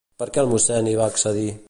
[0.21, 1.47] Per què el mossèn hi va accedir?